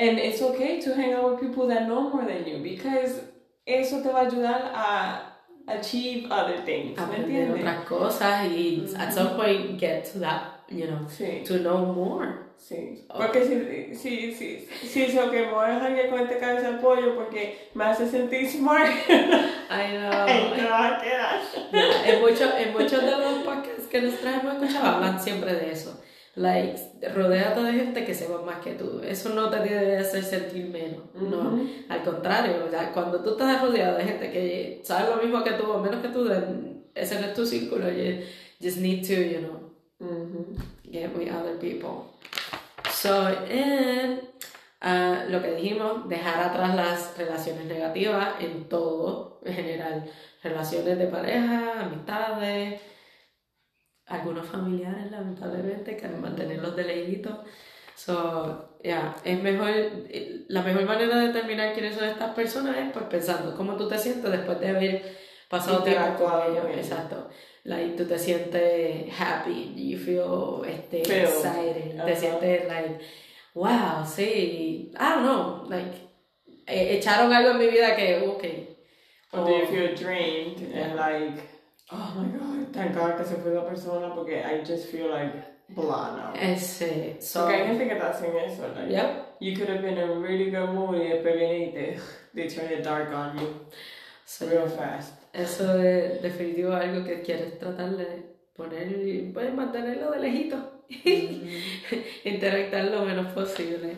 [0.00, 3.20] And it's okay to hang out with people that know more than you because
[3.66, 5.32] eso te va a ayudar a
[5.68, 6.96] achieve other things.
[6.96, 11.44] ¿Me aprender otras cosas y at some point get to that, you know, Sí.
[11.46, 12.46] to know more.
[12.56, 13.18] Sí, Oh.
[13.18, 16.78] porque si, si, si, si es que me voy a dejar con este cabeza de
[16.78, 19.12] pollo porque me hace sentir smart, I
[19.96, 20.10] know.
[20.26, 21.40] ahí no va a quedar.
[21.72, 25.70] Yeah, en, muchos en muchos de los podcasts que nosotros hemos escuchado hablan siempre de
[25.70, 26.02] eso.
[26.38, 26.78] Like,
[27.16, 29.00] rodéate de gente que sepa más que tú.
[29.04, 31.02] Eso no te debe hacer sentir menos.
[31.14, 32.68] No, al contrario.
[32.94, 36.08] cuando tú estás rodeado de gente que sabe lo mismo que tú o menos que
[36.08, 37.90] tú, then ese no es tu círculo.
[37.90, 38.22] You
[38.62, 39.72] just need to, you know,
[40.84, 42.14] get with other people.
[42.92, 44.20] So, and,
[44.80, 50.04] ah, lo que dijimos, dejar atrás las relaciones negativas en todo, en general.
[50.44, 52.80] Relaciones de pareja, amistades,
[54.08, 57.34] algunos familiares, lamentablemente, que mantenerlos de lejitos.
[57.94, 62.92] So, yeah, es mejor, eh, la mejor manera de determinar quiénes son estas personas es
[62.92, 65.16] pues pensando cómo tú te sientes después de haber
[65.48, 66.64] pasado tiempo con ellos.
[66.76, 67.28] Exacto.
[67.64, 71.24] Like, tú te sientes happy, you feel este, Feel.
[71.24, 72.98] excited, te sientes like,
[73.54, 75.98] wow, sí, I don't know, like,
[76.66, 78.44] eh, echaron algo en mi vida que, ok.
[79.32, 80.84] Or do you feel drained Yeah.
[80.84, 81.42] and like,
[81.90, 85.32] oh my god, thank God que se fue la persona porque I just feel like
[85.68, 86.32] blah now.
[86.34, 89.36] Ese, so, Porque hay gente que te hacen eso, like, Yep.
[89.40, 91.98] you could have been in a really good mood y después viene y te,
[92.34, 93.48] they turn it dark on you
[94.24, 95.14] so, real fast.
[95.32, 98.06] Eso es definitivo algo que quieres tratar de
[98.56, 100.56] poner y pues mantenerlo de lejito.
[102.24, 103.94] Interactuar lo menos posible.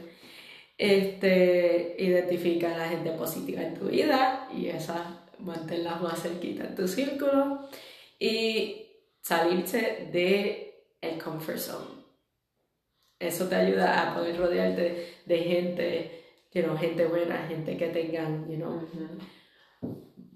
[0.76, 6.74] Este, identifica a la gente positiva en tu vida y esa mantenerla más cerquita en
[6.74, 7.68] tu círculo
[8.18, 8.87] y
[9.20, 12.00] salirse de el comfort zone.
[13.18, 18.48] Eso te ayuda a poder rodearte de gente, you know, gente buena, gente que tengan,
[18.50, 18.81] you know,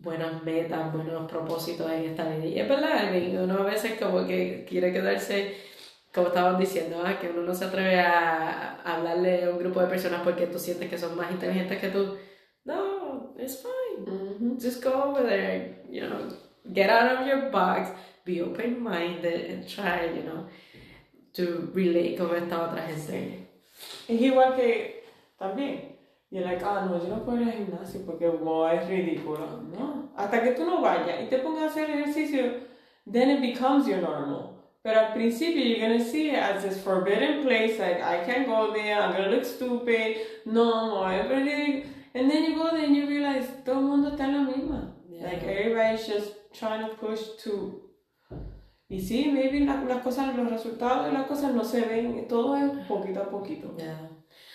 [0.05, 2.45] buenas metas, buenos propósitos en esta vida.
[2.45, 3.11] Y es verdad,
[3.43, 5.57] uno a veces como que quiere quedarse,
[6.13, 9.89] como estaban diciendo, ah, que uno no se atreve a, hablarle a un grupo de
[9.89, 12.19] personas porque tú sientes que son más inteligentes que tú.
[12.65, 13.84] No, it's fine.
[13.99, 14.61] Ujú.
[14.61, 16.33] Just go over there, you know,
[16.73, 17.91] get out of your box,
[18.25, 20.47] be open-minded and try, you know,
[21.35, 23.49] to relate con esta otra gente.
[24.09, 25.03] Es igual que
[25.39, 25.95] también.
[26.31, 29.63] Y es like, ah, no, yo no puedo ir al gimnasio porque wow, es ridículo.
[29.79, 30.11] No.
[30.17, 32.61] Hasta que tú no vayas y te pongas a hacer ejercicio,
[33.07, 34.55] then it becomes your normal.
[34.83, 38.73] Pero al principio you're gonna see it as this forbidden place, like I can't go
[38.73, 41.94] there, I'm gonna look stupid, no, no, everything.
[42.15, 44.95] And then you go there and you realize todo el mundo está en la misma.
[45.09, 45.25] Yeah.
[45.25, 47.81] Like everybody's just trying to push to.
[48.89, 52.57] Y sí, maybe la- las cosas, los resultados de las cosas no se ven, todo
[52.57, 53.75] es poquito a poquito.
[53.77, 54.11] Yeah.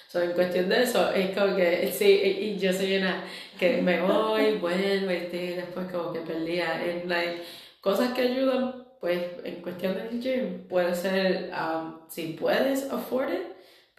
[0.08, 3.24] So, en cuestión de eso, es como que, sí, y y yo soy una
[3.60, 6.84] que me voy, vuelvo, y sí, después como que perdía.
[6.84, 7.42] En like,
[7.82, 13.42] cosas que ayudan, pues, en cuestión del gym, puede ser, um, si puedes afford it,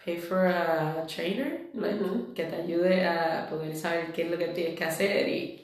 [0.05, 2.35] pay for a trainer, like, Ujú.
[2.35, 5.63] que te ayude a poder saber qué es lo que tienes que hacer y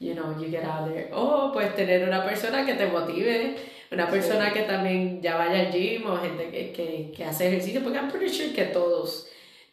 [0.00, 1.10] you know, you get out there.
[1.12, 3.56] O pues tener una persona que te motive,
[3.90, 7.82] una persona que también ya vaya al gym o gente que, que, que hace ejercicio,
[7.82, 9.28] porque I'm pretty sure que todos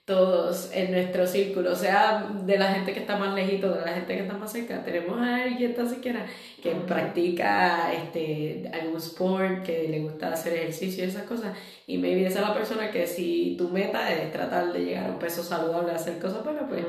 [0.06, 4.14] todos en nuestro círculo, sea de la gente que está más lejito, de la gente
[4.16, 6.28] que está más cerca, tenemos a alguien tan siquiera
[6.62, 12.28] que practica este, algún sport, que le gusta hacer ejercicio y esas cosas, y maybe
[12.28, 15.44] esa es la persona que si tu meta es tratar de llegar a un peso
[15.44, 16.86] saludable, hacer cosas buenas, pues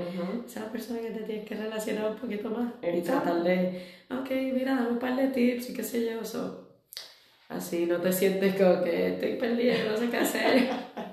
[0.46, 3.82] esa es la persona que te tienes que relacionar un poquito más y tratar de,
[4.10, 6.64] ok, mira, dame un par de tips y qué sé yo, eso.
[7.48, 10.68] Así no te sientes como que estoy perdida, no sé qué hacer.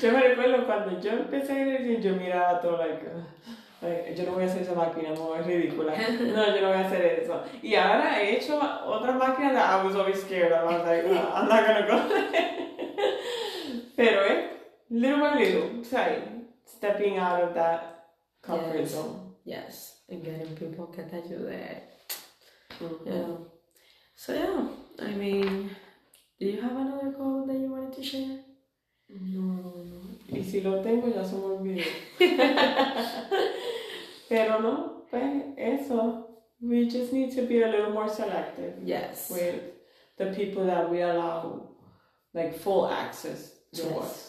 [0.00, 3.04] yo me recuerdo cuando yo empecé a decir, yo miraba todo, like,
[3.80, 5.94] like, yo no voy a hacer esa máquina, no, es ridícula.
[5.96, 7.42] No, yo no voy a hacer eso.
[7.62, 10.52] Y ahora he hecho otra máquina that I was always scared.
[10.52, 12.00] I was like, no, I'm not gonna go.
[13.96, 14.48] Pero eh,
[14.90, 16.22] little by little, try
[16.64, 18.08] stepping out of that
[18.40, 18.90] comfort yes.
[18.92, 19.34] zone.
[19.44, 21.80] Yes, and getting people que te ayude.
[22.80, 23.06] Mm-hmm.
[23.06, 23.36] Yeah.
[24.14, 24.68] So yeah,
[25.04, 25.70] I mean,
[26.38, 28.38] do you have another goal that you wanted to share?
[29.20, 30.02] No, no.
[30.38, 31.82] Y si lo tengo ya se me olvidó.
[34.28, 36.28] Pero no, pues eso.
[36.60, 38.74] We just need to be a little more selective.
[38.84, 39.30] Yes.
[39.30, 39.62] With
[40.16, 41.70] the people that we allow
[42.32, 43.96] like full access to Yes.
[43.98, 44.28] us.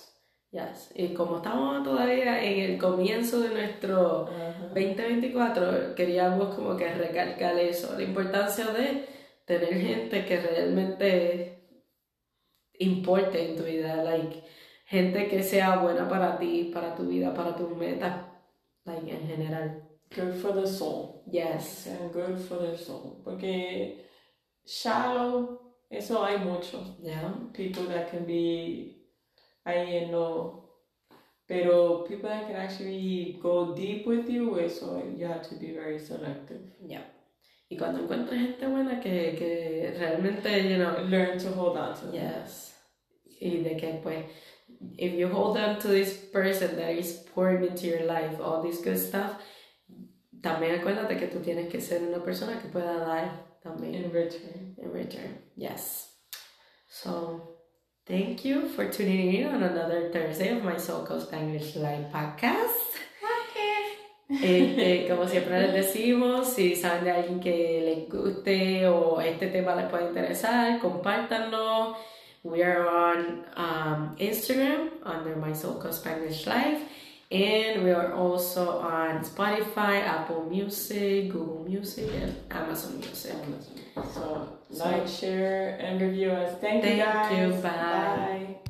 [0.52, 0.92] Yes.
[0.96, 4.30] Y como estamos todavía en el comienzo de nuestro
[4.74, 9.06] 2024, queríamos como que recalcar eso, la importancia de
[9.46, 11.60] tener gente que realmente
[12.80, 14.44] importe en tu vida, like,
[14.86, 18.26] gente que sea buena para ti, para tu vida, para tus metas,
[18.86, 19.82] like, en general.
[20.16, 21.24] Good for the soul.
[21.26, 21.88] Yes.
[21.88, 23.22] And good for the soul.
[23.24, 24.06] Porque
[24.66, 25.60] shallow,
[25.90, 26.98] eso hay mucho.
[27.02, 27.34] Yeah.
[27.54, 29.10] People that can be
[29.66, 30.60] ahí en lo.
[31.48, 36.00] Pero people that can actually go deep with you, eso you have to be very
[36.00, 36.62] selective.
[36.86, 37.04] Yeah.
[37.70, 42.12] Y cuando encuentres gente buena que, que realmente, you know, Learn to hold on to
[42.12, 42.14] them.
[42.14, 42.76] Yes.
[43.40, 44.26] Y de que pues,
[44.98, 48.82] if you hold on to this person that is pouring into your life, all this
[48.82, 49.32] good stuff,
[50.42, 53.32] también acuérdate que tú tienes que ser una persona que pueda dar
[53.64, 54.76] también In return.
[54.78, 55.38] in return.
[55.56, 56.10] Yes.
[56.90, 57.42] So,
[58.06, 62.92] thank you for tuning in on another Thursday of my Coast Spanish Live podcast.
[64.30, 69.76] Este, como siempre les decimos, si saben de alguien que les guste o este tema
[69.76, 71.96] les puede interesar, compártanlo.
[72.44, 76.82] We are on um, Instagram under My Coast Spanish Life,
[77.32, 83.34] and we are also on Spotify, Apple Music, Google Music, and Amazon Music.
[84.14, 86.60] So, like, share, and review us.
[86.60, 87.38] Thank, you Thank guys.
[87.38, 87.62] you.
[87.62, 87.70] Bye.
[87.70, 88.53] Bye.